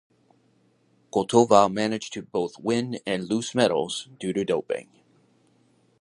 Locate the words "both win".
2.23-2.97